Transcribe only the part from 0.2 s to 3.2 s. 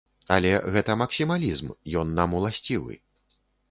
Але гэта максімалізм, ён нам уласцівы.